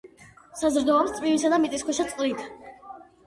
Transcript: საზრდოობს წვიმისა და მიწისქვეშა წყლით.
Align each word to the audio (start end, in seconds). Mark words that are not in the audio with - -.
საზრდოობს 0.61 1.11
წვიმისა 1.17 1.51
და 1.55 1.59
მიწისქვეშა 1.65 2.07
წყლით. 2.13 2.43